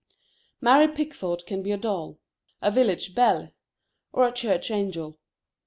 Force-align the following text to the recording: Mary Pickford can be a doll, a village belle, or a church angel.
Mary 0.61 0.87
Pickford 0.87 1.45
can 1.45 1.61
be 1.61 1.71
a 1.71 1.77
doll, 1.77 2.17
a 2.59 2.71
village 2.71 3.13
belle, 3.13 3.51
or 4.11 4.25
a 4.25 4.31
church 4.31 4.71
angel. 4.71 5.19